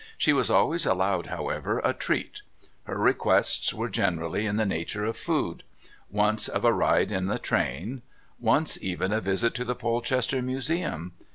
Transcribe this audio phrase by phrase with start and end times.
[0.17, 2.41] She was always allowed, however, a "treat";
[2.85, 5.63] her requests were generally in the nature of food;
[6.09, 8.01] once of a ride in the train;
[8.39, 11.11] once even a visit to the Polchester Museum...